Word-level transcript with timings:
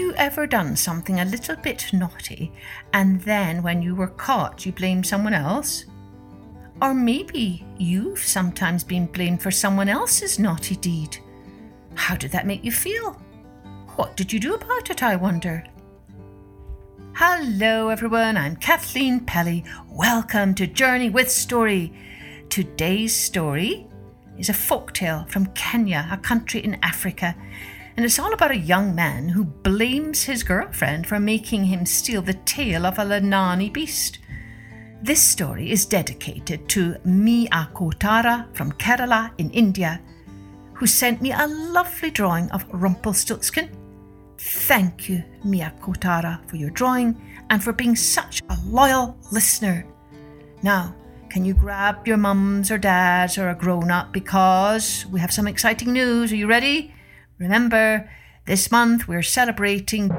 you 0.00 0.14
ever 0.16 0.46
done 0.46 0.74
something 0.74 1.20
a 1.20 1.26
little 1.26 1.56
bit 1.56 1.92
naughty 1.92 2.50
and 2.94 3.20
then 3.20 3.62
when 3.62 3.82
you 3.82 3.94
were 3.94 4.08
caught 4.08 4.64
you 4.64 4.72
blamed 4.72 5.06
someone 5.06 5.34
else? 5.34 5.84
Or 6.80 6.94
maybe 6.94 7.66
you've 7.76 8.20
sometimes 8.20 8.82
been 8.82 9.04
blamed 9.04 9.42
for 9.42 9.50
someone 9.50 9.90
else's 9.90 10.38
naughty 10.38 10.76
deed. 10.76 11.18
How 11.94 12.16
did 12.16 12.32
that 12.32 12.46
make 12.46 12.64
you 12.64 12.72
feel? 12.72 13.12
What 13.96 14.16
did 14.16 14.32
you 14.32 14.40
do 14.40 14.54
about 14.54 14.88
it, 14.88 15.02
I 15.02 15.16
wonder? 15.16 15.64
Hello, 17.12 17.90
everyone. 17.90 18.38
I'm 18.38 18.56
Kathleen 18.56 19.20
Pelly. 19.20 19.64
Welcome 19.90 20.54
to 20.54 20.66
Journey 20.66 21.10
with 21.10 21.30
Story. 21.30 21.92
Today's 22.48 23.14
story 23.14 23.86
is 24.38 24.48
a 24.48 24.54
folk 24.54 24.94
tale 24.94 25.26
from 25.28 25.44
Kenya, 25.48 26.08
a 26.10 26.16
country 26.16 26.60
in 26.60 26.78
Africa. 26.82 27.36
And 28.00 28.06
it's 28.06 28.18
all 28.18 28.32
about 28.32 28.50
a 28.50 28.56
young 28.56 28.94
man 28.94 29.28
who 29.28 29.44
blames 29.44 30.22
his 30.22 30.42
girlfriend 30.42 31.06
for 31.06 31.20
making 31.20 31.66
him 31.66 31.84
steal 31.84 32.22
the 32.22 32.32
tail 32.32 32.86
of 32.86 32.98
a 32.98 33.02
Linani 33.02 33.70
beast. 33.70 34.20
This 35.02 35.22
story 35.22 35.70
is 35.70 35.84
dedicated 35.84 36.66
to 36.70 36.94
Miyako 37.04 37.92
Tara 37.98 38.48
from 38.54 38.72
Kerala 38.72 39.32
in 39.36 39.50
India, 39.50 40.00
who 40.72 40.86
sent 40.86 41.20
me 41.20 41.32
a 41.32 41.46
lovely 41.46 42.10
drawing 42.10 42.50
of 42.52 42.64
Rumpelstiltskin. 42.72 43.68
Thank 44.38 45.10
you, 45.10 45.22
Miyako 45.44 45.94
Tara, 46.00 46.40
for 46.46 46.56
your 46.56 46.70
drawing 46.70 47.20
and 47.50 47.62
for 47.62 47.74
being 47.74 47.96
such 47.96 48.40
a 48.48 48.56
loyal 48.64 49.18
listener. 49.30 49.84
Now, 50.62 50.94
can 51.28 51.44
you 51.44 51.52
grab 51.52 52.08
your 52.08 52.16
mums 52.16 52.70
or 52.70 52.78
dads 52.78 53.36
or 53.36 53.50
a 53.50 53.54
grown 53.54 53.90
up 53.90 54.10
because 54.10 55.04
we 55.12 55.20
have 55.20 55.34
some 55.34 55.46
exciting 55.46 55.92
news? 55.92 56.32
Are 56.32 56.36
you 56.36 56.46
ready? 56.46 56.94
Remember, 57.40 58.06
this 58.44 58.70
month 58.70 59.08
we're 59.08 59.22
celebrating 59.22 60.10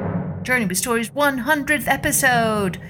Journey 0.42 0.66
with 0.66 0.80
Stories 0.80 1.12
100th 1.12 1.88
episode. 1.88 2.82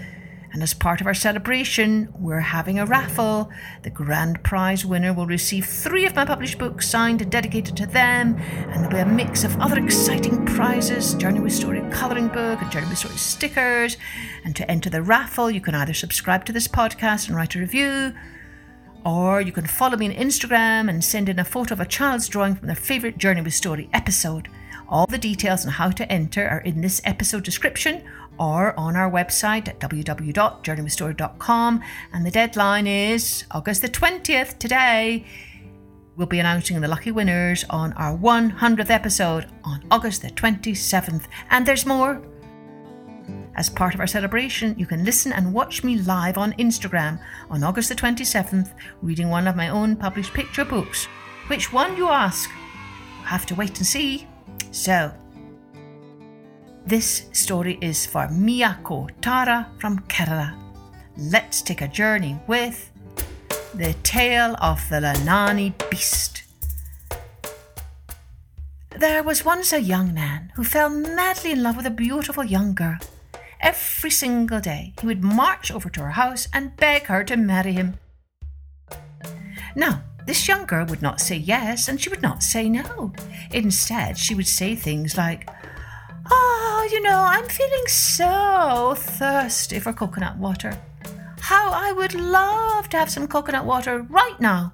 And 0.53 0.63
as 0.63 0.73
part 0.73 1.01
of 1.01 1.07
our 1.07 1.13
celebration, 1.13 2.07
we're 2.17 2.39
having 2.39 2.79
a 2.79 2.85
raffle. 2.85 3.49
The 3.83 3.89
grand 3.89 4.41
prize 4.41 4.85
winner 4.85 5.11
will 5.11 5.25
receive 5.25 5.65
three 5.65 6.05
of 6.05 6.15
my 6.15 6.23
published 6.23 6.59
books 6.59 6.87
signed 6.87 7.21
and 7.21 7.29
dedicated 7.29 7.75
to 7.75 7.85
them, 7.85 8.37
and 8.37 8.75
there'll 8.75 8.89
be 8.89 8.99
a 8.99 9.05
mix 9.05 9.43
of 9.43 9.59
other 9.59 9.83
exciting 9.83 10.45
prizes 10.45 11.13
Journey 11.15 11.41
with 11.41 11.51
Story 11.51 11.81
colouring 11.91 12.29
book 12.29 12.61
and 12.61 12.71
Journey 12.71 12.87
with 12.87 12.99
Story 12.99 13.17
stickers. 13.17 13.97
And 14.45 14.55
to 14.55 14.71
enter 14.71 14.89
the 14.89 15.03
raffle, 15.03 15.51
you 15.51 15.59
can 15.59 15.75
either 15.75 15.93
subscribe 15.93 16.45
to 16.45 16.53
this 16.53 16.69
podcast 16.69 17.27
and 17.27 17.35
write 17.35 17.55
a 17.55 17.59
review, 17.59 18.13
or 19.05 19.41
you 19.41 19.51
can 19.51 19.65
follow 19.65 19.97
me 19.97 20.07
on 20.07 20.13
Instagram 20.13 20.89
and 20.89 21.03
send 21.03 21.29
in 21.29 21.39
a 21.39 21.45
photo 21.45 21.73
of 21.73 21.79
a 21.79 21.85
child's 21.85 22.27
drawing 22.27 22.55
from 22.55 22.67
their 22.67 22.75
favourite 22.75 23.17
Journey 23.17 23.41
with 23.41 23.53
Story 23.53 23.89
episode. 23.93 24.49
All 24.87 25.07
the 25.07 25.17
details 25.17 25.65
on 25.65 25.71
how 25.71 25.89
to 25.91 26.11
enter 26.11 26.47
are 26.47 26.59
in 26.59 26.81
this 26.81 27.01
episode 27.05 27.43
description 27.43 28.03
or 28.37 28.77
on 28.79 28.95
our 28.95 29.09
website 29.09 29.67
at 29.67 29.79
www.journeywithstory.com. 29.79 31.81
And 32.13 32.25
the 32.25 32.31
deadline 32.31 32.87
is 32.87 33.45
August 33.51 33.81
the 33.81 33.89
20th 33.89 34.57
today. 34.57 35.25
We'll 36.17 36.27
be 36.27 36.39
announcing 36.39 36.81
the 36.81 36.87
lucky 36.87 37.11
winners 37.11 37.63
on 37.69 37.93
our 37.93 38.17
100th 38.17 38.89
episode 38.89 39.47
on 39.63 39.83
August 39.89 40.21
the 40.21 40.29
27th. 40.29 41.23
And 41.49 41.65
there's 41.65 41.85
more. 41.85 42.21
As 43.55 43.69
part 43.69 43.93
of 43.93 43.99
our 43.99 44.07
celebration, 44.07 44.75
you 44.77 44.85
can 44.85 45.03
listen 45.03 45.33
and 45.33 45.53
watch 45.53 45.83
me 45.83 45.97
live 45.99 46.37
on 46.37 46.53
Instagram 46.53 47.19
on 47.49 47.63
August 47.63 47.89
the 47.89 47.95
27th, 47.95 48.73
reading 49.01 49.29
one 49.29 49.47
of 49.47 49.55
my 49.55 49.69
own 49.69 49.95
published 49.95 50.33
picture 50.33 50.63
books. 50.63 51.05
Which 51.47 51.73
one, 51.73 51.97
you 51.97 52.07
ask? 52.07 52.49
You'll 53.17 53.25
have 53.25 53.45
to 53.47 53.55
wait 53.55 53.77
and 53.77 53.85
see. 53.85 54.25
So, 54.71 55.11
this 56.85 57.25
story 57.33 57.77
is 57.81 58.05
for 58.05 58.27
Miyako 58.27 59.09
Tara 59.21 59.69
from 59.79 59.99
Kerala. 60.07 60.57
Let's 61.17 61.61
take 61.61 61.81
a 61.81 61.87
journey 61.87 62.39
with 62.47 62.89
the 63.73 63.93
tale 64.03 64.55
of 64.61 64.87
the 64.89 64.97
Linani 64.97 65.73
beast. 65.89 66.43
There 68.97 69.23
was 69.23 69.43
once 69.43 69.73
a 69.73 69.81
young 69.81 70.13
man 70.13 70.51
who 70.55 70.63
fell 70.63 70.89
madly 70.89 71.51
in 71.51 71.63
love 71.63 71.75
with 71.75 71.85
a 71.85 71.91
beautiful 71.91 72.43
young 72.43 72.73
girl. 72.73 72.97
Every 73.61 74.09
single 74.09 74.59
day, 74.59 74.93
he 74.99 75.05
would 75.05 75.23
march 75.23 75.71
over 75.71 75.89
to 75.89 76.01
her 76.01 76.11
house 76.11 76.47
and 76.51 76.75
beg 76.75 77.03
her 77.03 77.23
to 77.25 77.37
marry 77.37 77.73
him. 77.73 77.99
Now, 79.75 80.03
this 80.25 80.47
young 80.47 80.65
girl 80.65 80.85
would 80.87 81.01
not 81.01 81.21
say 81.21 81.37
yes 81.37 81.87
and 81.87 82.01
she 82.01 82.09
would 82.09 82.21
not 82.21 82.41
say 82.41 82.67
no. 82.69 83.13
Instead, 83.51 84.17
she 84.17 84.33
would 84.33 84.47
say 84.47 84.75
things 84.75 85.15
like, 85.15 85.47
Oh, 86.29 86.89
you 86.91 87.01
know, 87.01 87.19
I'm 87.19 87.47
feeling 87.47 87.87
so 87.87 88.95
thirsty 88.97 89.79
for 89.79 89.93
coconut 89.93 90.37
water. 90.37 90.79
How 91.39 91.71
I 91.71 91.91
would 91.91 92.15
love 92.15 92.89
to 92.89 92.97
have 92.97 93.09
some 93.11 93.27
coconut 93.27 93.65
water 93.65 94.01
right 94.01 94.39
now. 94.39 94.73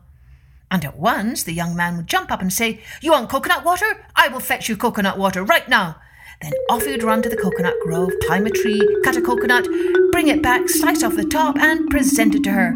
And 0.70 0.84
at 0.84 0.98
once 0.98 1.44
the 1.44 1.54
young 1.54 1.76
man 1.76 1.98
would 1.98 2.08
jump 2.08 2.32
up 2.32 2.42
and 2.42 2.52
say, 2.52 2.82
You 3.02 3.12
want 3.12 3.30
coconut 3.30 3.66
water? 3.66 4.06
I 4.16 4.28
will 4.28 4.40
fetch 4.40 4.70
you 4.70 4.78
coconut 4.78 5.18
water 5.18 5.44
right 5.44 5.68
now. 5.68 5.98
Then 6.42 6.54
off 6.70 6.86
he 6.86 6.92
would 6.92 7.04
run 7.04 7.22
to 7.24 7.30
the 7.30 7.38
coconut 7.38 7.76
grove, 7.84 8.12
climb 8.26 8.46
a 8.46 8.50
tree, 8.50 8.82
cut 9.04 9.18
a 9.18 9.22
coconut, 9.22 9.68
bring 10.12 10.28
it 10.28 10.44
back, 10.44 10.70
slice 10.70 11.04
off 11.04 11.16
the 11.16 11.26
top, 11.26 11.58
and 11.58 11.90
present 11.90 12.36
it 12.36 12.44
to 12.44 12.52
her. 12.52 12.76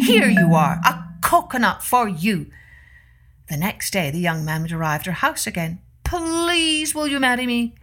Here 0.00 0.28
you 0.28 0.54
are, 0.54 0.80
a 0.84 1.04
coconut 1.22 1.82
for 1.82 2.08
you. 2.08 2.46
The 3.48 3.56
next 3.56 3.92
day 3.92 4.10
the 4.10 4.18
young 4.18 4.44
man 4.44 4.62
would 4.62 4.72
arrive 4.72 5.00
at 5.00 5.06
her 5.06 5.12
house 5.12 5.46
again. 5.46 5.80
Please, 6.04 6.94
will 6.94 7.08
you 7.08 7.18
marry 7.18 7.46
me? 7.46 7.74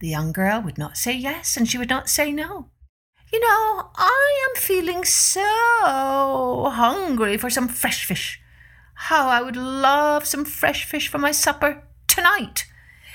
The 0.00 0.08
young 0.08 0.32
girl 0.32 0.60
would 0.60 0.78
not 0.78 0.96
say 0.96 1.14
yes, 1.14 1.56
and 1.56 1.68
she 1.68 1.78
would 1.78 1.88
not 1.88 2.08
say 2.08 2.32
no. 2.32 2.68
You 3.32 3.40
know, 3.40 3.90
I 3.96 4.46
am 4.50 4.60
feeling 4.60 5.04
so 5.04 6.70
hungry 6.70 7.36
for 7.36 7.48
some 7.48 7.68
fresh 7.68 8.04
fish. 8.04 8.40
How 8.94 9.28
I 9.28 9.40
would 9.40 9.56
love 9.56 10.26
some 10.26 10.44
fresh 10.44 10.84
fish 10.84 11.08
for 11.08 11.18
my 11.18 11.32
supper 11.32 11.84
tonight. 12.08 12.66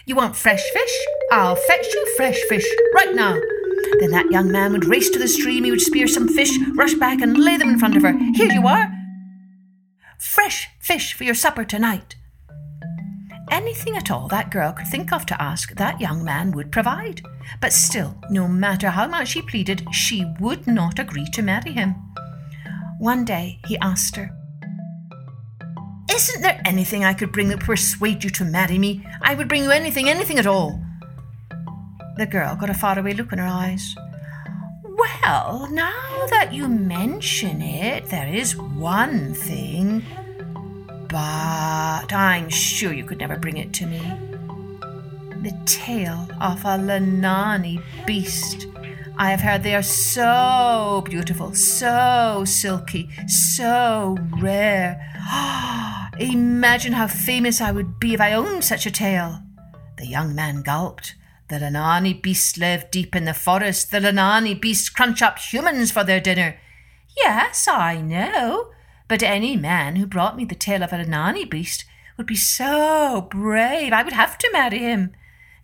You 0.07 0.16
want 0.16 0.38
fresh 0.38 0.63
fish? 0.72 1.06
I'll 1.34 1.57
fetch 1.57 1.85
you 1.85 2.13
fresh 2.16 2.40
fish 2.47 2.66
right 2.95 3.13
now. 3.13 3.38
Then 4.00 4.12
that 4.12 4.31
young 4.31 4.50
man 4.50 4.72
would 4.72 4.85
race 4.85 5.09
to 5.09 5.19
the 5.19 5.28
stream, 5.28 5.66
he 5.66 5.72
would 5.72 5.81
spear 5.81 6.07
some 6.07 6.29
fish, 6.29 6.57
rush 6.75 6.94
back 6.94 7.22
and 7.22 7.38
lay 7.38 7.57
them 7.57 7.68
in 7.68 7.78
front 7.78 7.97
of 7.97 8.03
her. 8.03 8.18
Here 8.34 8.50
you 8.50 8.66
are. 8.66 8.90
Fresh 10.18 10.69
fish 10.79 11.12
for 11.12 11.25
your 11.25 11.35
supper 11.35 11.66
tonight. 11.66 12.16
Anything 13.51 13.97
at 13.97 14.09
all 14.09 14.29
that 14.29 14.50
girl 14.50 14.72
could 14.72 14.88
think 14.88 15.12
of 15.12 15.25
to 15.25 15.41
ask, 15.41 15.75
that 15.75 16.00
young 16.00 16.24
man 16.24 16.51
would 16.51 16.72
provide. 16.72 17.22
But 17.59 17.74
still, 17.74 18.16
no 18.29 18.47
matter 18.47 18.91
how 18.91 19.07
much 19.07 19.34
he 19.34 19.41
pleaded, 19.41 19.85
she 19.91 20.25
would 20.39 20.68
not 20.68 21.00
agree 21.00 21.28
to 21.34 21.41
marry 21.41 21.74
him. 21.74 21.95
One 22.97 23.25
day 23.25 23.59
he 23.68 23.78
asked 23.79 24.16
her, 24.16 24.31
isn't 26.12 26.41
there 26.41 26.62
anything 26.66 27.03
I 27.03 27.13
could 27.13 27.31
bring 27.31 27.50
that 27.50 27.57
would 27.57 27.66
persuade 27.66 28.23
you 28.23 28.29
to 28.31 28.45
marry 28.45 28.78
me? 28.78 29.06
I 29.22 29.35
would 29.35 29.47
bring 29.47 29.63
you 29.63 29.72
anything, 29.72 30.09
anything 30.09 30.40
at 30.40 30.47
all. 30.47 30.81
The 32.18 32.25
girl 32.25 32.56
got 32.56 32.69
a 32.69 32.73
faraway 32.73 33.13
look 33.13 33.31
in 33.31 33.40
her 33.40 33.45
eyes. 33.45 33.95
Well, 34.84 35.68
now 35.72 36.25
that 36.31 36.50
you 36.51 36.68
mention 36.68 37.62
it, 37.62 38.07
there 38.07 38.28
is 38.28 38.57
one 38.57 39.34
thing. 39.35 40.03
But 41.07 42.12
I'm 42.12 42.50
sure 42.50 42.91
you 42.91 43.03
could 43.03 43.19
never 43.19 43.38
bring 43.38 43.57
it 43.57 43.74
to 43.74 43.85
me. 43.85 44.00
The 45.44 45.56
tail 45.66 46.28
of 46.41 46.66
a 46.66 46.78
Linani 46.79 47.81
beast. 48.07 48.68
I 49.19 49.31
have 49.31 49.41
heard 49.41 49.63
they 49.63 49.75
are 49.75 49.84
so 49.84 51.03
beautiful, 51.06 51.53
so 51.53 52.44
silky, 52.45 53.09
so 53.27 54.18
rare. 54.39 55.04
Ah, 55.30 55.96
Imagine 56.19 56.94
how 56.94 57.06
famous 57.06 57.62
I 57.62 57.72
would 57.72 58.00
be 58.00 58.16
if 58.16 58.22
I 58.22 58.34
owned 58.34 58.64
such 58.64 58.88
a 58.88 58.92
tail. 58.92 59.44
The 59.98 60.08
young 60.08 60.34
man 60.34 60.64
gulped. 60.64 61.16
The 61.48 61.58
Linani 61.58 62.19
beasts 62.19 62.58
live 62.58 62.90
deep 62.90 63.16
in 63.16 63.25
the 63.25 63.36
forest. 63.36 63.92
The 63.92 64.00
Linani 64.00 64.60
beasts 64.60 64.90
crunch 64.90 65.22
up 65.22 65.38
humans 65.38 65.92
for 65.92 66.04
their 66.04 66.19
dinner. 66.19 66.60
Yes, 67.16 67.68
I 67.68 68.02
know. 68.02 68.72
But 69.08 69.22
any 69.22 69.56
man 69.56 69.96
who 69.96 70.08
brought 70.08 70.36
me 70.36 70.44
the 70.44 70.56
tail 70.56 70.81
of 70.81 70.92
a 70.92 70.98
Linani 70.98 71.50
beast 71.50 71.86
would 72.18 72.25
be 72.25 72.36
so 72.36 73.28
brave 73.30 73.94
I 73.94 74.02
would 74.02 74.14
have 74.14 74.40
to 74.40 74.50
marry 74.52 74.80
him. 74.80 75.14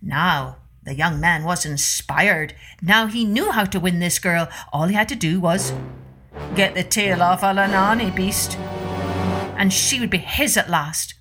Now, 0.03 0.57
the 0.83 0.93
young 0.93 1.19
man 1.19 1.45
was 1.45 1.65
inspired. 1.65 2.53
Now 2.81 3.07
he 3.07 3.25
knew 3.25 3.51
how 3.51 3.65
to 3.65 3.79
win 3.79 3.99
this 3.99 4.19
girl. 4.19 4.49
All 4.71 4.87
he 4.87 4.93
had 4.93 5.09
to 5.09 5.15
do 5.15 5.39
was 5.39 5.73
get 6.55 6.75
the 6.75 6.83
tail 6.83 7.23
off 7.23 7.41
a 7.41 7.47
Linani 7.47 8.15
beast 8.15 8.57
and 9.57 9.71
she 9.71 9.99
would 9.99 10.09
be 10.09 10.17
his 10.17 10.57
at 10.57 10.69
last. 10.69 11.13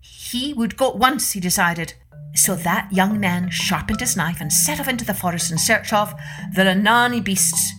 He 0.00 0.52
would 0.54 0.76
go 0.76 0.90
at 0.90 0.98
once, 0.98 1.32
he 1.32 1.40
decided. 1.40 1.94
So 2.34 2.54
that 2.56 2.92
young 2.92 3.20
man 3.20 3.50
sharpened 3.50 4.00
his 4.00 4.16
knife 4.16 4.40
and 4.40 4.52
set 4.52 4.80
off 4.80 4.88
into 4.88 5.04
the 5.04 5.14
forest 5.14 5.50
in 5.50 5.58
search 5.58 5.92
of 5.92 6.14
the 6.54 6.62
Linani 6.62 7.22
beasts. 7.22 7.72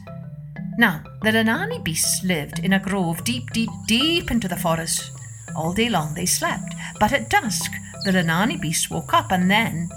Now, 0.77 1.03
the 1.21 1.31
Linani 1.31 1.83
beasts 1.83 2.23
lived 2.23 2.59
in 2.59 2.73
a 2.73 2.79
grove 2.79 3.23
deep, 3.23 3.49
deep, 3.51 3.69
deep 3.87 4.29
into 4.29 4.47
the 4.47 4.57
forest. 4.57 5.11
All 5.55 5.73
day 5.73 5.89
long 5.89 6.13
they 6.13 6.25
slept, 6.25 6.73
but 6.99 7.13
at 7.13 7.29
dusk 7.29 7.71
the 8.05 8.11
Linani 8.11 8.59
beasts 8.59 8.89
woke 8.89 9.13
up 9.13 9.31
and 9.31 9.49
then 9.49 9.89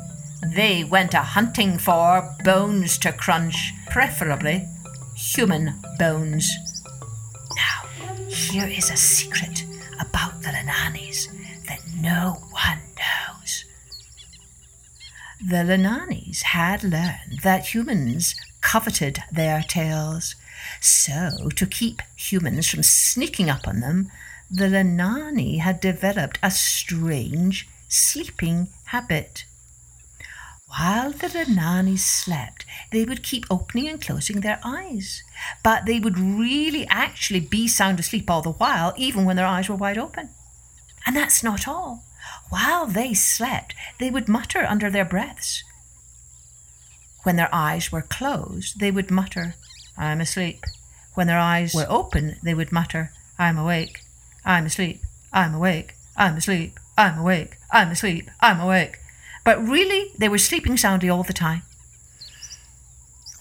they 0.55 0.85
went 0.85 1.15
a 1.15 1.19
hunting 1.19 1.79
for 1.79 2.37
bones 2.45 2.99
to 2.99 3.13
crunch, 3.13 3.73
preferably 3.91 4.67
human 5.17 5.75
bones. 5.99 6.51
Now, 7.57 7.89
here 8.29 8.67
is 8.67 8.91
a 8.91 8.97
secret 8.97 9.65
about 10.01 10.43
the 10.43 10.49
Linanis 10.49 11.29
that 11.67 11.81
no 12.01 12.43
one 12.51 12.81
knows. 12.99 13.65
The 15.41 15.65
Linanis 15.65 16.43
had 16.43 16.83
learned 16.83 17.41
that 17.43 17.75
humans 17.75 18.35
coveted 18.61 19.23
their 19.31 19.63
tails, 19.63 20.35
so 20.81 21.49
to 21.55 21.67
keep 21.67 22.03
humans 22.17 22.69
from 22.69 22.83
sneaking 22.83 23.51
up 23.51 23.69
on 23.69 23.81
them, 23.81 24.11
the 24.51 24.65
Linani 24.65 25.61
had 25.61 25.81
developed 25.81 26.39
a 26.43 26.51
strange 26.51 27.69
sleeping 27.89 28.69
habit. 28.87 29.45
While 30.79 31.13
the 31.13 31.29
Linani 31.29 31.99
slept, 31.99 32.67
they 32.91 33.05
would 33.05 33.23
keep 33.23 33.47
opening 33.51 33.89
and 33.89 34.01
closing 34.01 34.41
their 34.41 34.61
eyes, 34.63 35.23
but 35.63 35.87
they 35.87 35.99
would 35.99 36.19
really 36.19 36.87
actually 36.89 37.41
be 37.41 37.67
sound 37.67 37.99
asleep 37.99 38.29
all 38.29 38.43
the 38.43 38.53
while, 38.53 38.93
even 38.97 39.25
when 39.25 39.37
their 39.37 39.47
eyes 39.47 39.71
were 39.71 39.77
wide 39.77 39.97
open. 39.97 40.31
And 41.07 41.17
that's 41.17 41.43
not 41.43 41.67
all. 41.67 42.05
While 42.51 42.87
they 42.87 43.15
slept, 43.15 43.75
they 43.99 44.11
would 44.11 44.29
mutter 44.29 44.67
under 44.69 44.91
their 44.91 45.05
breaths. 45.05 45.65
When 47.23 47.37
their 47.37 47.53
eyes 47.55 47.91
were 47.91 48.03
closed, 48.03 48.79
they 48.79 48.91
would 48.91 49.11
mutter, 49.11 49.55
I'm 49.97 50.21
asleep. 50.21 50.63
When 51.15 51.27
their 51.27 51.39
eyes 51.39 51.75
were 51.75 51.87
open, 51.89 52.37
they 52.43 52.53
would 52.55 52.71
mutter, 52.71 53.13
I'm 53.39 53.57
awake. 53.57 54.03
I'm 54.45 54.67
asleep. 54.67 55.03
I'm 55.33 55.55
awake. 55.55 55.95
I'm 56.17 56.37
asleep. 56.37 56.79
I'm 56.99 57.19
awake. 57.19 57.57
I'm 57.71 57.91
asleep. 57.91 58.31
I'm 58.41 58.61
awake. 58.61 58.99
But 59.47 59.65
really, 59.65 60.11
they 60.19 60.29
were 60.29 60.39
sleeping 60.39 60.77
soundly 60.77 61.09
all 61.09 61.23
the 61.23 61.33
time. 61.33 61.63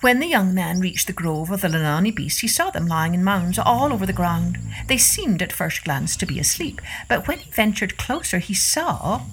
When 0.02 0.20
the 0.20 0.28
young 0.28 0.54
man 0.54 0.80
reached 0.80 1.08
the 1.08 1.14
grove 1.14 1.50
of 1.50 1.62
the 1.62 1.68
Linani 1.68 2.16
beasts, 2.16 2.42
he 2.42 2.48
saw 2.48 2.70
them 2.70 2.86
lying 2.86 3.16
in 3.16 3.24
mounds 3.24 3.58
all 3.58 3.92
over 3.92 4.06
the 4.06 4.14
ground. 4.14 4.60
They 4.88 5.00
seemed 5.00 5.42
at 5.42 5.52
first 5.52 5.84
glance 5.84 6.16
to 6.18 6.28
be 6.28 6.40
asleep, 6.40 6.80
but 7.10 7.28
when 7.28 7.40
he 7.40 7.50
ventured 7.50 7.98
closer, 7.98 8.38
he 8.38 8.54
saw 8.54 9.24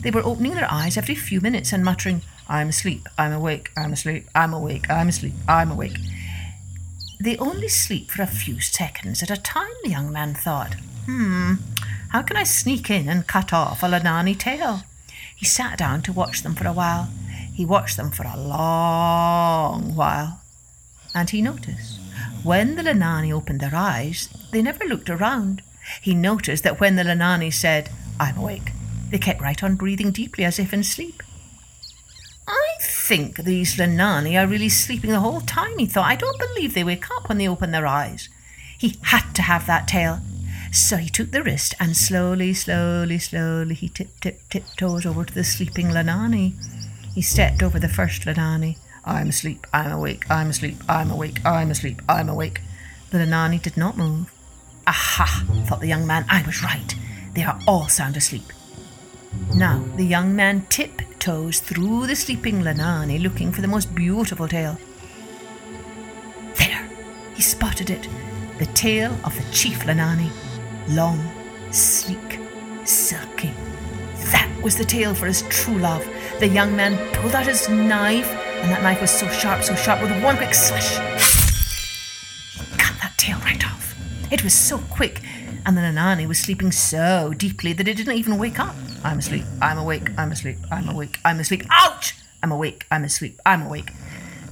they 0.00 0.10
were 0.10 0.24
opening 0.24 0.54
their 0.54 0.72
eyes 0.72 0.96
every 0.96 1.16
few 1.16 1.42
minutes 1.42 1.70
and 1.70 1.84
muttering, 1.84 2.22
I'm 2.48 2.70
asleep, 2.70 3.06
I'm 3.18 3.34
awake, 3.34 3.70
I'm 3.76 3.92
asleep, 3.92 4.26
I'm 4.34 4.54
awake, 4.54 4.88
I'm 4.88 5.08
asleep, 5.08 5.34
I'm 5.46 5.70
awake. 5.70 5.98
They 7.20 7.36
only 7.36 7.68
sleep 7.68 8.10
for 8.10 8.22
a 8.22 8.26
few 8.26 8.58
seconds 8.60 9.22
at 9.22 9.30
a 9.30 9.36
time, 9.36 9.74
the 9.82 9.90
young 9.90 10.10
man 10.10 10.32
thought. 10.32 10.76
Hmm, 11.04 11.56
how 12.08 12.22
can 12.22 12.38
I 12.38 12.44
sneak 12.44 12.88
in 12.88 13.06
and 13.06 13.26
cut 13.26 13.52
off 13.52 13.82
a 13.82 13.86
Linani 13.86 14.38
tail? 14.38 14.84
He 15.36 15.44
sat 15.44 15.78
down 15.78 16.02
to 16.02 16.12
watch 16.12 16.42
them 16.42 16.54
for 16.54 16.66
a 16.66 16.72
while. 16.72 17.08
He 17.54 17.64
watched 17.64 17.96
them 17.96 18.10
for 18.10 18.24
a 18.24 18.36
long 18.36 19.94
while, 19.94 20.40
and 21.14 21.30
he 21.30 21.40
noticed 21.40 22.00
when 22.42 22.76
the 22.76 22.82
Linani 22.82 23.32
opened 23.32 23.60
their 23.60 23.74
eyes, 23.74 24.28
they 24.52 24.62
never 24.62 24.84
looked 24.84 25.10
around. 25.10 25.62
He 26.00 26.14
noticed 26.14 26.64
that 26.64 26.80
when 26.80 26.96
the 26.96 27.02
Linani 27.02 27.52
said, 27.52 27.90
I'm 28.18 28.36
awake, 28.36 28.72
they 29.10 29.18
kept 29.18 29.40
right 29.40 29.62
on 29.62 29.76
breathing 29.76 30.10
deeply 30.10 30.44
as 30.44 30.58
if 30.58 30.72
in 30.72 30.82
sleep. 30.82 31.22
I 32.48 32.68
think 32.80 33.38
these 33.38 33.76
Linani 33.76 34.40
are 34.40 34.46
really 34.46 34.68
sleeping 34.68 35.10
the 35.10 35.20
whole 35.20 35.40
time, 35.40 35.78
he 35.78 35.86
thought. 35.86 36.06
I 36.06 36.16
don't 36.16 36.38
believe 36.38 36.74
they 36.74 36.84
wake 36.84 37.10
up 37.10 37.28
when 37.28 37.38
they 37.38 37.48
open 37.48 37.70
their 37.72 37.86
eyes. 37.86 38.28
He 38.78 38.96
had 39.02 39.32
to 39.34 39.42
have 39.42 39.66
that 39.66 39.88
tail. 39.88 40.20
So 40.76 40.98
he 40.98 41.08
took 41.08 41.30
the 41.30 41.42
wrist 41.42 41.74
and 41.80 41.96
slowly, 41.96 42.52
slowly, 42.52 43.18
slowly 43.18 43.74
he 43.74 43.88
tip, 43.88 44.08
tip, 44.20 44.46
tiptoes 44.50 45.06
over 45.06 45.24
to 45.24 45.32
the 45.32 45.42
sleeping 45.42 45.86
Linani. 45.86 46.52
He 47.14 47.22
stepped 47.22 47.62
over 47.62 47.78
the 47.78 47.88
first 47.88 48.22
Linani. 48.22 48.76
I'm 49.02 49.30
asleep, 49.30 49.66
I'm 49.72 49.90
awake, 49.90 50.30
I'm 50.30 50.50
asleep, 50.50 50.76
I'm 50.86 51.10
awake, 51.10 51.40
I'm 51.46 51.70
asleep, 51.70 52.02
I'm 52.06 52.28
awake. 52.28 52.60
The 53.10 53.16
Linani 53.16 53.60
did 53.60 53.78
not 53.78 53.96
move. 53.96 54.30
Aha, 54.86 55.46
thought 55.64 55.80
the 55.80 55.88
young 55.88 56.06
man, 56.06 56.26
I 56.28 56.42
was 56.44 56.62
right. 56.62 56.94
They 57.32 57.42
are 57.42 57.58
all 57.66 57.88
sound 57.88 58.18
asleep. 58.18 58.52
Now 59.54 59.82
the 59.96 60.04
young 60.04 60.36
man 60.36 60.66
tiptoes 60.68 61.58
through 61.58 62.06
the 62.06 62.14
sleeping 62.14 62.60
Linani 62.60 63.20
looking 63.20 63.50
for 63.50 63.62
the 63.62 63.68
most 63.68 63.94
beautiful 63.94 64.46
tail. 64.46 64.76
There, 66.58 66.86
he 67.34 67.40
spotted 67.40 67.88
it, 67.88 68.06
the 68.58 68.66
tail 68.66 69.16
of 69.24 69.34
the 69.34 69.52
chief 69.52 69.80
Linani 69.80 70.30
long, 70.88 71.20
sleek, 71.70 72.38
silky. 72.84 73.52
That 74.32 74.50
was 74.62 74.76
the 74.76 74.84
tail 74.84 75.14
for 75.14 75.26
his 75.26 75.42
true 75.48 75.78
love. 75.78 76.06
The 76.40 76.48
young 76.48 76.74
man 76.76 76.96
pulled 77.14 77.34
out 77.34 77.46
his 77.46 77.68
knife, 77.68 78.30
and 78.30 78.70
that 78.70 78.82
knife 78.82 79.00
was 79.00 79.10
so 79.10 79.28
sharp, 79.28 79.62
so 79.62 79.74
sharp, 79.74 80.02
with 80.02 80.10
one 80.22 80.36
quick 80.36 80.54
slash, 80.54 80.98
he 82.52 82.76
cut 82.76 83.00
that 83.00 83.14
tail 83.16 83.38
right 83.40 83.64
off. 83.66 83.94
It 84.30 84.42
was 84.42 84.54
so 84.54 84.78
quick, 84.90 85.22
and 85.64 85.76
the 85.76 85.80
Linani 85.80 86.26
was 86.26 86.38
sleeping 86.38 86.72
so 86.72 87.32
deeply 87.36 87.72
that 87.72 87.88
it 87.88 87.96
didn't 87.96 88.16
even 88.16 88.38
wake 88.38 88.58
up. 88.58 88.74
I'm 89.04 89.18
asleep, 89.18 89.44
I'm 89.62 89.78
awake, 89.78 90.10
I'm 90.18 90.32
asleep, 90.32 90.58
I'm 90.70 90.88
awake, 90.88 91.18
I'm 91.24 91.40
asleep. 91.40 91.64
Ouch! 91.70 92.14
I'm 92.42 92.52
awake, 92.52 92.86
I'm 92.90 93.04
asleep, 93.04 93.40
I'm 93.46 93.62
awake. 93.62 93.92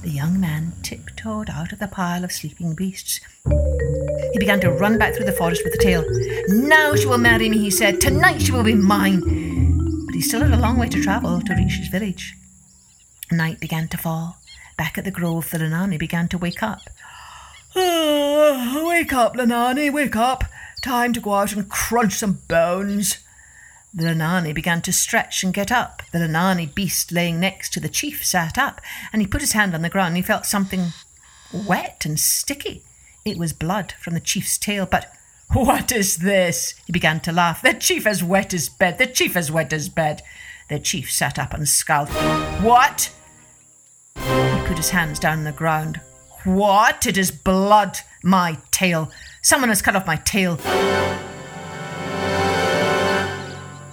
The 0.01 0.09
young 0.09 0.39
man 0.39 0.73
tiptoed 0.83 1.49
out 1.49 1.71
of 1.71 1.79
the 1.79 1.87
pile 1.87 2.23
of 2.23 2.31
sleeping 2.31 2.75
beasts. 2.75 3.19
He 4.33 4.39
began 4.39 4.59
to 4.61 4.71
run 4.71 4.97
back 4.97 5.15
through 5.15 5.25
the 5.25 5.31
forest 5.31 5.63
with 5.63 5.73
the 5.73 5.79
tail. 5.79 6.03
Now 6.47 6.95
she 6.95 7.07
will 7.07 7.17
marry 7.17 7.49
me, 7.49 7.57
he 7.57 7.69
said. 7.69 8.01
Tonight 8.01 8.41
she 8.41 8.51
will 8.51 8.63
be 8.63 8.75
mine. 8.75 9.21
But 10.05 10.15
he 10.15 10.21
still 10.21 10.41
had 10.41 10.51
a 10.51 10.61
long 10.61 10.77
way 10.77 10.89
to 10.89 11.01
travel 11.01 11.41
to 11.41 11.55
reach 11.55 11.73
his 11.73 11.87
village. 11.87 12.35
Night 13.31 13.59
began 13.59 13.87
to 13.89 13.97
fall. 13.97 14.37
Back 14.77 14.97
at 14.97 15.05
the 15.05 15.11
grove, 15.11 15.49
the 15.49 15.57
Linani 15.57 15.97
began 15.97 16.27
to 16.29 16.37
wake 16.37 16.61
up. 16.61 16.89
Oh, 17.75 18.87
wake 18.87 19.13
up, 19.13 19.35
Linani, 19.35 19.91
wake 19.91 20.15
up. 20.15 20.45
Time 20.81 21.13
to 21.13 21.19
go 21.19 21.33
out 21.33 21.53
and 21.53 21.69
crunch 21.69 22.13
some 22.13 22.41
bones. 22.47 23.19
The 23.93 24.03
Linani 24.03 24.53
began 24.53 24.81
to 24.83 24.93
stretch 24.93 25.43
and 25.43 25.53
get 25.53 25.71
up. 25.71 26.03
The 26.11 26.19
Linani 26.19 26.73
beast 26.73 27.11
laying 27.11 27.39
next 27.39 27.71
to 27.73 27.79
the 27.79 27.89
chief 27.89 28.25
sat 28.25 28.57
up, 28.57 28.81
and 29.11 29.21
he 29.21 29.27
put 29.27 29.41
his 29.41 29.53
hand 29.53 29.73
on 29.73 29.81
the 29.81 29.89
ground. 29.89 30.09
And 30.09 30.17
he 30.17 30.23
felt 30.23 30.45
something 30.45 30.87
wet 31.53 32.03
and 32.05 32.19
sticky. 32.19 32.83
It 33.25 33.39
was 33.39 33.53
blood 33.53 33.91
from 33.93 34.13
the 34.13 34.19
chief's 34.19 34.55
tail, 34.55 34.85
but 34.85 35.11
what 35.51 35.91
is 35.91 36.17
this? 36.17 36.75
He 36.85 36.93
began 36.93 37.19
to 37.21 37.31
laugh. 37.31 37.59
The 37.59 37.73
chief 37.73 38.03
has 38.03 38.23
wet 38.23 38.51
his 38.51 38.69
bed. 38.69 38.99
The 38.99 39.07
chief 39.07 39.33
has 39.33 39.51
wet 39.51 39.71
his 39.71 39.89
bed. 39.89 40.21
The 40.69 40.77
chief 40.77 41.11
sat 41.11 41.39
up 41.39 41.51
and 41.51 41.67
scowled. 41.67 42.09
What? 42.61 43.11
He 44.13 44.67
put 44.67 44.77
his 44.77 44.91
hands 44.91 45.17
down 45.17 45.39
on 45.39 45.43
the 45.43 45.51
ground. 45.51 46.01
What? 46.43 47.07
It 47.07 47.17
is 47.17 47.31
blood. 47.31 47.97
My 48.23 48.59
tail. 48.69 49.09
Someone 49.41 49.69
has 49.69 49.81
cut 49.81 49.95
off 49.95 50.05
my 50.05 50.17
tail. 50.17 50.59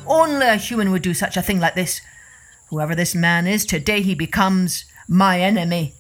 Only 0.07 0.47
a 0.47 0.57
human 0.57 0.91
would 0.91 1.01
do 1.01 1.15
such 1.15 1.39
a 1.39 1.43
thing 1.43 1.59
like 1.59 1.75
this. 1.75 2.03
Whoever 2.69 2.95
this 2.95 3.15
man 3.15 3.47
is, 3.47 3.65
today 3.65 4.03
he 4.03 4.15
becomes 4.15 4.85
my 5.09 5.41
enemy. 5.41 5.95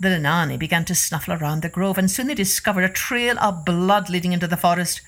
The 0.00 0.08
Linani 0.08 0.56
began 0.56 0.84
to 0.84 0.94
snuffle 0.94 1.34
around 1.34 1.62
the 1.62 1.68
grove, 1.68 1.98
and 1.98 2.08
soon 2.08 2.28
they 2.28 2.34
discovered 2.34 2.84
a 2.84 2.88
trail 2.88 3.36
of 3.40 3.64
blood 3.64 4.08
leading 4.08 4.32
into 4.32 4.46
the 4.46 4.56
forest. 4.56 5.00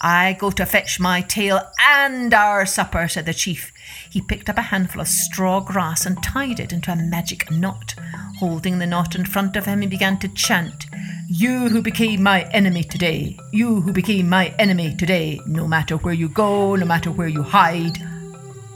I 0.00 0.32
go 0.32 0.50
to 0.50 0.66
fetch 0.66 0.98
my 0.98 1.20
tail 1.20 1.60
and 1.78 2.34
our 2.34 2.66
supper, 2.66 3.06
said 3.06 3.24
the 3.26 3.34
chief. 3.34 3.72
He 4.10 4.20
picked 4.20 4.50
up 4.50 4.58
a 4.58 4.62
handful 4.62 5.00
of 5.00 5.06
straw 5.06 5.60
grass 5.60 6.04
and 6.04 6.20
tied 6.20 6.58
it 6.58 6.72
into 6.72 6.90
a 6.90 6.96
magic 6.96 7.52
knot. 7.52 7.94
Holding 8.40 8.80
the 8.80 8.86
knot 8.86 9.14
in 9.14 9.24
front 9.24 9.54
of 9.54 9.66
him, 9.66 9.80
he 9.80 9.86
began 9.86 10.18
to 10.18 10.28
chant, 10.28 10.86
You 11.28 11.68
who 11.68 11.80
became 11.80 12.24
my 12.24 12.42
enemy 12.50 12.82
today, 12.82 13.38
you 13.52 13.80
who 13.80 13.92
became 13.92 14.28
my 14.28 14.48
enemy 14.58 14.96
today, 14.96 15.40
no 15.46 15.68
matter 15.68 15.96
where 15.98 16.14
you 16.14 16.28
go, 16.28 16.74
no 16.74 16.84
matter 16.84 17.12
where 17.12 17.28
you 17.28 17.44
hide, 17.44 17.98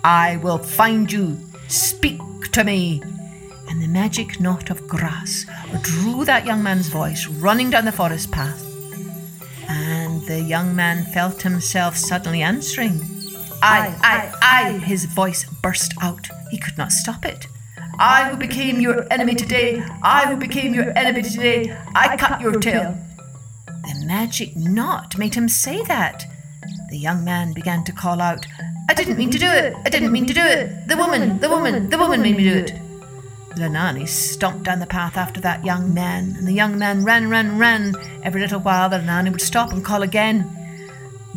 I 0.05 0.37
will 0.37 0.59
find 0.59 1.11
you. 1.11 1.37
Speak 1.67 2.21
to 2.53 2.63
me. 2.63 3.03
And 3.69 3.83
the 3.83 3.89
magic 3.89 4.41
knot 4.41 4.71
of 4.71 4.87
grass 4.87 5.47
drew 5.83 6.25
that 6.25 6.47
young 6.47 6.63
man's 6.63 6.89
voice 6.89 7.27
running 7.27 7.71
down 7.71 7.85
the 7.85 7.93
forest 7.93 8.31
path. 8.31 8.63
And 9.69 10.23
the 10.27 10.41
young 10.41 10.75
man 10.75 11.05
felt 11.07 11.43
himself 11.43 11.97
suddenly 11.97 12.43
answering. 12.43 13.01
I, 13.63 13.95
I, 14.03 14.33
I, 14.43 14.73
his 14.79 15.07
voice 15.07 15.45
burst 15.63 15.95
out. 16.01 16.29
He 16.51 16.59
could 16.59 16.79
not 16.79 16.93
stop 16.93 17.25
it. 17.25 17.49
I 17.99 18.29
who 18.29 18.37
became 18.37 18.81
your 18.81 19.11
enemy 19.11 19.35
today, 19.35 19.83
I 20.03 20.27
who 20.27 20.37
became 20.37 20.75
your 20.75 20.97
enemy 20.97 21.23
today, 21.23 21.77
I 21.95 22.17
cut 22.17 22.41
your 22.41 22.53
tail. 22.61 22.97
The 23.67 24.05
magic 24.07 24.55
knot 24.55 25.17
made 25.17 25.35
him 25.35 25.49
say 25.49 25.83
that. 25.85 26.25
The 26.91 26.99
young 26.99 27.25
man 27.25 27.55
began 27.55 27.85
to 27.85 27.93
call 27.93 28.21
out, 28.21 28.47
I 28.89 28.95
didn't 28.95 29.17
mean 29.17 29.31
to 29.31 29.39
do 29.39 29.47
it, 29.47 29.75
I 29.85 29.89
didn't 29.89 30.13
mean 30.13 30.27
to 30.27 30.35
do 30.35 30.43
it. 30.43 30.87
The 30.89 30.97
woman, 30.97 31.39
the 31.41 31.49
woman, 31.49 31.89
the 31.89 31.99
woman 31.99 32.21
made 32.21 32.37
me 32.37 32.45
do 32.45 32.55
it. 32.55 32.73
Linani 33.57 34.07
stomped 34.07 34.65
down 34.65 34.81
the 34.81 34.87
path 34.87 35.17
after 35.17 35.41
that 35.41 35.65
young 35.65 35.95
man, 35.95 36.35
and 36.37 36.47
the 36.47 36.53
young 36.53 36.79
man 36.79 37.05
ran, 37.05 37.31
ran, 37.31 37.59
ran. 37.59 37.95
Every 38.23 38.43
little 38.43 38.61
while, 38.61 38.91
the 38.91 38.99
Linani 38.99 39.33
would 39.33 39.41
stop 39.41 39.73
and 39.73 39.83
call 39.83 40.03
again. 40.03 40.51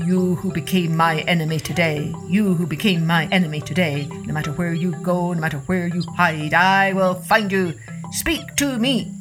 You 0.06 0.36
who 0.36 0.52
became 0.52 0.96
my 0.98 1.22
enemy 1.22 1.60
today, 1.60 2.14
you 2.28 2.56
who 2.56 2.66
became 2.66 3.08
my 3.08 3.28
enemy 3.32 3.62
today, 3.62 4.08
no 4.26 4.34
matter 4.34 4.52
where 4.52 4.74
you 4.74 4.92
go, 5.02 5.34
no 5.34 5.40
matter 5.40 5.60
where 5.60 5.88
you 5.88 6.02
hide, 6.18 6.54
I 6.54 6.92
will 6.92 7.16
find 7.16 7.52
you. 7.52 7.74
Speak 8.12 8.56
to 8.58 8.78
me. 8.78 9.14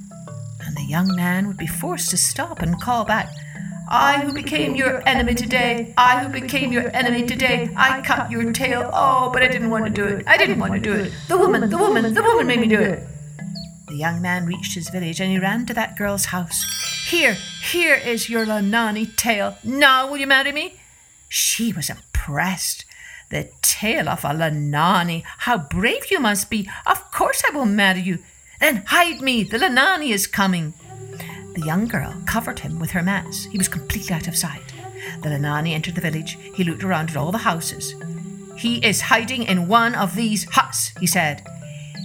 And 0.66 0.76
the 0.76 0.82
young 0.82 1.14
man 1.14 1.46
would 1.46 1.56
be 1.56 1.66
forced 1.68 2.10
to 2.10 2.16
stop 2.16 2.62
and 2.62 2.80
call 2.80 3.04
back, 3.04 3.28
I 3.90 4.20
who 4.20 4.32
became 4.34 4.74
your 4.74 5.02
enemy 5.08 5.34
today, 5.34 5.94
I 5.96 6.22
who 6.22 6.28
became 6.28 6.72
your 6.72 6.94
enemy 6.94 7.24
today, 7.24 7.70
I 7.74 8.02
cut 8.02 8.30
your 8.30 8.52
tail. 8.52 8.90
Oh, 8.92 9.30
but 9.32 9.42
I 9.42 9.48
didn't 9.48 9.70
want 9.70 9.86
to 9.86 9.90
do 9.90 10.04
it. 10.04 10.24
I 10.26 10.36
didn't 10.36 10.58
want 10.58 10.74
to 10.74 10.80
do 10.80 10.92
it. 10.92 11.12
The 11.26 11.38
woman, 11.38 11.68
the 11.70 11.78
woman, 11.78 12.12
the 12.12 12.22
woman 12.22 12.46
made 12.46 12.60
me 12.60 12.66
do 12.66 12.78
it. 12.78 13.02
The 13.88 13.96
young 13.96 14.20
man 14.20 14.44
reached 14.44 14.74
his 14.74 14.90
village 14.90 15.20
and 15.20 15.30
he 15.30 15.38
ran 15.38 15.64
to 15.66 15.74
that 15.74 15.96
girl's 15.96 16.26
house. 16.26 16.66
Here, 17.08 17.32
here 17.32 17.94
is 17.94 18.28
your 18.28 18.44
Linani 18.44 19.16
tail. 19.16 19.56
Now 19.64 20.10
will 20.10 20.18
you 20.18 20.26
marry 20.26 20.52
me? 20.52 20.78
She 21.30 21.72
was 21.72 21.88
impressed. 21.88 22.84
The 23.30 23.48
tail 23.62 24.06
of 24.06 24.22
a 24.22 24.28
Linani. 24.28 25.22
How 25.38 25.56
brave 25.56 26.10
you 26.10 26.20
must 26.20 26.50
be. 26.50 26.68
Of 26.86 27.10
course 27.10 27.42
I 27.48 27.56
will 27.56 27.64
marry 27.64 28.02
you. 28.02 28.18
Then 28.60 28.82
hide 28.86 29.22
me. 29.22 29.44
The 29.44 29.56
Linani 29.56 30.10
is 30.10 30.26
coming. 30.26 30.74
The 31.58 31.66
young 31.66 31.88
girl 31.88 32.14
covered 32.24 32.60
him 32.60 32.78
with 32.78 32.92
her 32.92 33.02
mats. 33.02 33.46
He 33.46 33.58
was 33.58 33.66
completely 33.66 34.14
out 34.14 34.28
of 34.28 34.36
sight. 34.36 34.72
The 35.22 35.30
Linani 35.30 35.72
entered 35.72 35.96
the 35.96 36.00
village. 36.00 36.38
He 36.54 36.62
looked 36.62 36.84
around 36.84 37.10
at 37.10 37.16
all 37.16 37.32
the 37.32 37.38
houses. 37.38 37.96
He 38.56 38.76
is 38.76 39.00
hiding 39.00 39.42
in 39.42 39.66
one 39.66 39.96
of 39.96 40.14
these 40.14 40.44
huts, 40.44 40.92
he 41.00 41.06
said. 41.08 41.44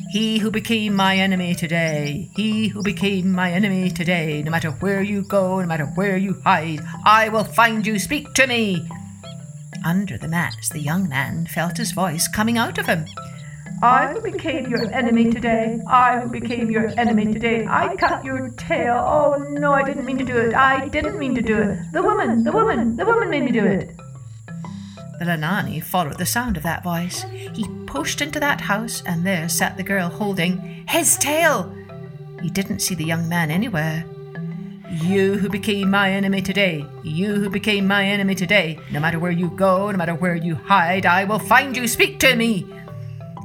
He 0.10 0.39
who 0.39 0.50
became 0.50 0.95
my 0.95 1.17
enemy 1.17 1.53
today, 1.53 2.31
he 2.36 2.69
who 2.69 2.81
became 2.81 3.31
my 3.31 3.51
enemy 3.51 3.91
today, 3.91 4.41
no 4.41 4.50
matter 4.50 4.72
where 4.72 5.03
you 5.03 5.22
go, 5.22 5.60
no 5.60 5.67
matter 5.67 5.86
where 5.86 6.17
you 6.17 6.41
hide, 6.43 6.81
I 7.05 7.29
will 7.29 7.43
find 7.43 7.86
you. 7.86 8.00
Speak 8.00 8.33
to 8.33 8.48
me. 8.48 8.89
Under 9.86 10.17
the 10.17 10.27
mats, 10.27 10.69
the 10.69 10.79
young 10.79 11.07
man 11.07 11.45
felt 11.45 11.77
his 11.77 11.91
voice 11.91 12.27
coming 12.27 12.57
out 12.57 12.79
of 12.79 12.88
him. 12.88 13.05
I 13.84 14.13
who 14.13 14.22
became 14.22 14.68
your 14.68 14.90
enemy 14.94 15.30
today, 15.30 15.78
I 15.90 16.22
who 16.22 16.30
became 16.30 16.72
your 16.72 16.98
enemy 16.98 17.34
today, 17.34 17.68
I 17.68 17.98
cut 17.98 18.24
your 18.24 18.48
tail. 18.52 18.96
Oh 18.96 19.36
no, 19.50 19.74
I 19.74 19.84
didn't 19.84 20.06
mean 20.06 20.18
to 20.20 20.24
do 20.24 20.38
it. 20.38 20.54
I 20.54 20.88
didn't 20.88 21.20
mean 21.20 21.36
to 21.36 21.42
do 21.42 21.58
it. 21.62 21.92
The 21.92 22.02
woman, 22.02 22.46
the 22.46 22.54
woman, 22.54 22.96
the 22.96 23.06
woman 23.06 23.30
made 23.30 23.44
me 23.44 23.52
do 23.52 23.66
it. 23.66 23.92
The 25.20 25.25
Linani 25.25 25.84
followed 25.84 26.18
the 26.18 26.25
sound 26.25 26.56
of 26.56 26.63
that 26.63 26.82
voice. 26.82 27.24
He 27.54 27.68
pushed 27.86 28.22
into 28.22 28.40
that 28.40 28.62
house, 28.62 29.04
and 29.06 29.28
there 29.28 29.50
sat 29.50 29.75
the 29.75 29.84
girl 29.84 30.08
holding 30.08 30.86
his 30.88 31.18
tail. 31.18 31.75
He 32.42 32.50
didn't 32.50 32.80
see 32.80 32.96
the 32.96 33.04
young 33.04 33.28
man 33.28 33.52
anywhere. 33.52 34.06
You 34.90 35.34
who 35.34 35.50
became 35.50 35.90
my 35.90 36.10
enemy 36.10 36.42
today, 36.42 36.86
you 37.04 37.36
who 37.36 37.50
became 37.50 37.86
my 37.86 38.06
enemy 38.06 38.36
today, 38.36 38.80
no 38.94 39.02
matter 39.02 39.20
where 39.20 39.32
you 39.32 39.50
go, 39.50 39.92
no 39.92 39.98
matter 39.98 40.16
where 40.16 40.36
you 40.36 40.56
hide, 40.56 41.06
I 41.06 41.25
will 41.25 41.40
find 41.40 41.75
you. 41.75 41.86
Speak 41.86 42.18
to 42.20 42.38
me. 42.38 42.66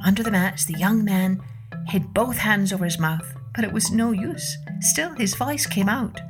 Under 0.04 0.22
the 0.22 0.30
mats, 0.30 0.64
the 0.64 0.78
young 0.78 1.04
man 1.04 1.42
hid 1.88 2.14
both 2.14 2.38
hands 2.38 2.72
over 2.72 2.84
his 2.84 2.98
mouth, 2.98 3.34
but 3.54 3.64
it 3.64 3.72
was 3.72 3.90
no 3.90 4.12
use. 4.12 4.56
Still, 4.80 5.14
his 5.14 5.34
voice 5.34 5.66
came 5.66 5.88
out. 5.88 6.20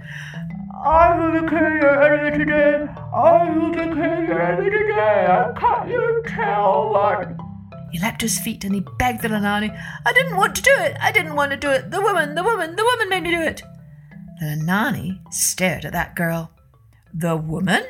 I 0.85 1.19
will 1.19 1.41
declare 1.41 1.77
your 1.77 2.03
enemy 2.03 2.45
today. 2.45 2.87
I 3.13 3.51
will 3.51 3.73
declare 3.73 4.25
your 4.25 4.41
enemy 4.41 4.71
today. 4.71 5.27
I 5.29 5.53
cut 5.59 5.89
your 5.89 6.23
tail, 6.23 6.91
but. 6.93 7.37
He 7.91 7.99
leapt 7.99 8.21
to 8.21 8.27
his 8.27 8.39
feet 8.39 8.65
and 8.65 8.75
he 8.75 8.85
begged 8.99 9.23
the 9.23 9.29
Linani, 9.29 9.71
I 10.05 10.13
didn't 10.13 10.37
want 10.37 10.55
to 10.57 10.63
do 10.63 10.75
it. 10.79 10.97
I 11.01 11.11
didn't 11.11 11.35
want 11.35 11.51
to 11.53 11.57
do 11.57 11.71
it. 11.71 11.91
The 11.91 12.01
woman, 12.01 12.35
the 12.35 12.43
woman, 12.43 12.77
the 12.77 12.85
woman 12.85 13.09
made 13.09 13.23
me 13.23 13.31
do 13.31 13.41
it. 13.41 13.63
The 14.41 14.47
Linani 14.47 15.21
stared 15.33 15.85
at 15.85 15.93
that 15.93 16.15
girl. 16.15 16.53
The 17.13 17.37
woman? 17.37 17.83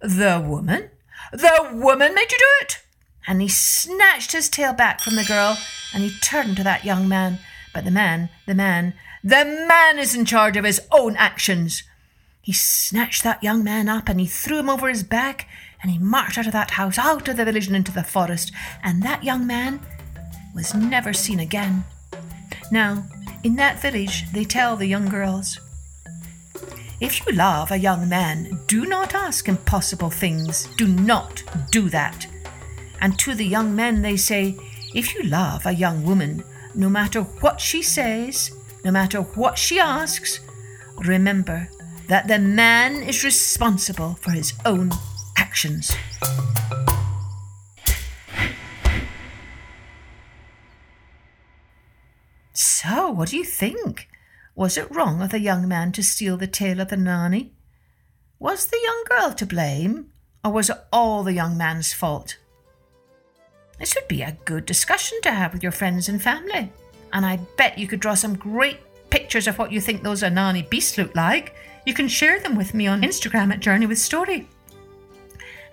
The 0.00 0.42
woman? 0.44 0.90
The 1.32 1.70
woman 1.72 2.14
made 2.14 2.32
you 2.32 2.38
do 2.38 2.44
it? 2.62 2.82
And 3.26 3.40
he 3.40 3.48
snatched 3.48 4.32
his 4.32 4.48
tail 4.48 4.72
back 4.72 5.00
from 5.00 5.16
the 5.16 5.24
girl 5.24 5.56
and 5.94 6.02
he 6.02 6.18
turned 6.18 6.56
to 6.56 6.64
that 6.64 6.84
young 6.84 7.08
man. 7.08 7.38
But 7.72 7.84
the 7.84 7.90
man, 7.90 8.30
the 8.46 8.54
man, 8.54 8.94
the 9.22 9.44
man 9.68 9.98
is 9.98 10.14
in 10.14 10.24
charge 10.24 10.56
of 10.56 10.64
his 10.64 10.80
own 10.90 11.16
actions. 11.16 11.84
He 12.40 12.52
snatched 12.52 13.22
that 13.22 13.42
young 13.42 13.62
man 13.62 13.88
up 13.88 14.08
and 14.08 14.18
he 14.18 14.26
threw 14.26 14.58
him 14.58 14.68
over 14.68 14.88
his 14.88 15.04
back 15.04 15.48
and 15.82 15.90
he 15.90 15.98
marched 15.98 16.38
out 16.38 16.46
of 16.46 16.52
that 16.52 16.72
house, 16.72 16.98
out 16.98 17.28
of 17.28 17.36
the 17.36 17.44
village 17.44 17.66
and 17.66 17.76
into 17.76 17.92
the 17.92 18.04
forest, 18.04 18.52
and 18.82 19.02
that 19.02 19.24
young 19.24 19.46
man 19.46 19.80
was 20.54 20.74
never 20.74 21.12
seen 21.12 21.40
again. 21.40 21.84
Now, 22.70 23.04
in 23.42 23.56
that 23.56 23.80
village, 23.80 24.30
they 24.32 24.44
tell 24.44 24.76
the 24.76 24.86
young 24.86 25.08
girls 25.08 25.58
if 27.02 27.26
you 27.26 27.32
love 27.32 27.72
a 27.72 27.76
young 27.76 28.08
man, 28.08 28.60
do 28.68 28.86
not 28.86 29.12
ask 29.12 29.48
impossible 29.48 30.08
things. 30.08 30.68
Do 30.76 30.86
not 30.86 31.42
do 31.72 31.90
that. 31.90 32.28
And 33.02 33.18
to 33.18 33.34
the 33.34 33.44
young 33.44 33.74
men, 33.74 34.00
they 34.00 34.16
say, 34.16 34.56
if 34.94 35.12
you 35.12 35.24
love 35.24 35.66
a 35.66 35.74
young 35.74 36.04
woman, 36.04 36.44
no 36.76 36.88
matter 36.88 37.22
what 37.22 37.60
she 37.60 37.82
says, 37.82 38.52
no 38.84 38.92
matter 38.92 39.22
what 39.22 39.58
she 39.58 39.80
asks, 39.80 40.38
remember 40.98 41.68
that 42.06 42.28
the 42.28 42.38
man 42.38 43.02
is 43.02 43.24
responsible 43.24 44.14
for 44.20 44.30
his 44.30 44.52
own 44.64 44.92
actions. 45.36 45.96
So, 52.52 53.10
what 53.10 53.30
do 53.30 53.36
you 53.36 53.44
think? 53.44 54.08
Was 54.54 54.78
it 54.78 54.94
wrong 54.94 55.20
of 55.22 55.30
the 55.30 55.40
young 55.40 55.66
man 55.66 55.90
to 55.92 56.04
steal 56.04 56.36
the 56.36 56.46
tail 56.46 56.80
of 56.80 56.88
the 56.88 56.96
Nani? 56.96 57.52
Was 58.38 58.66
the 58.66 58.78
young 58.80 59.04
girl 59.08 59.32
to 59.34 59.46
blame, 59.46 60.12
or 60.44 60.52
was 60.52 60.70
it 60.70 60.78
all 60.92 61.24
the 61.24 61.32
young 61.32 61.56
man's 61.56 61.92
fault? 61.92 62.36
This 63.82 63.96
would 63.96 64.06
be 64.06 64.22
a 64.22 64.38
good 64.44 64.64
discussion 64.64 65.18
to 65.22 65.32
have 65.32 65.52
with 65.52 65.64
your 65.64 65.72
friends 65.72 66.08
and 66.08 66.22
family, 66.22 66.70
and 67.12 67.26
I 67.26 67.38
bet 67.56 67.76
you 67.76 67.88
could 67.88 67.98
draw 67.98 68.14
some 68.14 68.36
great 68.36 68.78
pictures 69.10 69.48
of 69.48 69.58
what 69.58 69.72
you 69.72 69.80
think 69.80 70.04
those 70.04 70.22
Anani 70.22 70.70
beasts 70.70 70.96
look 70.96 71.16
like 71.16 71.56
you 71.84 71.92
can 71.92 72.06
share 72.06 72.38
them 72.38 72.54
with 72.54 72.74
me 72.74 72.86
on 72.86 73.02
Instagram 73.02 73.52
at 73.52 73.58
Journey 73.58 73.86
with 73.86 73.98
Story. 73.98 74.48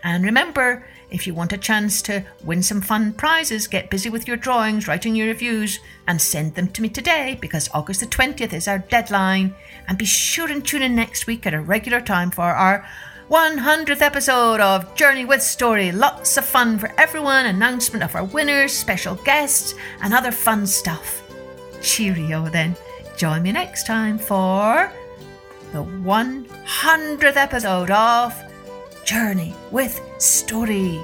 And 0.03 0.23
remember, 0.23 0.87
if 1.11 1.27
you 1.27 1.35
want 1.35 1.53
a 1.53 1.57
chance 1.59 2.01
to 2.01 2.25
win 2.43 2.63
some 2.63 2.81
fun 2.81 3.13
prizes, 3.13 3.67
get 3.67 3.91
busy 3.91 4.09
with 4.09 4.27
your 4.27 4.37
drawings, 4.37 4.87
writing 4.87 5.15
your 5.15 5.27
reviews, 5.27 5.79
and 6.07 6.19
send 6.19 6.55
them 6.55 6.69
to 6.69 6.81
me 6.81 6.89
today 6.89 7.37
because 7.39 7.69
August 7.75 7.99
the 7.99 8.07
20th 8.07 8.53
is 8.53 8.67
our 8.67 8.79
deadline. 8.79 9.53
And 9.87 9.99
be 9.99 10.05
sure 10.05 10.51
and 10.51 10.65
tune 10.65 10.81
in 10.81 10.95
next 10.95 11.27
week 11.27 11.45
at 11.45 11.53
a 11.53 11.61
regular 11.61 12.01
time 12.01 12.31
for 12.31 12.41
our 12.41 12.87
100th 13.29 14.01
episode 14.01 14.59
of 14.59 14.95
Journey 14.95 15.23
with 15.23 15.43
Story. 15.43 15.91
Lots 15.91 16.35
of 16.37 16.45
fun 16.45 16.79
for 16.79 16.91
everyone, 16.97 17.45
announcement 17.45 18.03
of 18.03 18.15
our 18.15 18.23
winners, 18.23 18.73
special 18.73 19.13
guests, 19.13 19.75
and 20.01 20.15
other 20.15 20.31
fun 20.31 20.65
stuff. 20.65 21.21
Cheerio 21.79 22.49
then. 22.49 22.75
Join 23.17 23.43
me 23.43 23.51
next 23.51 23.85
time 23.85 24.17
for 24.17 24.91
the 25.73 25.83
100th 25.83 27.35
episode 27.35 27.91
of 27.91 28.33
Journey 29.05 29.53
with 29.69 30.01
Story. 30.17 30.99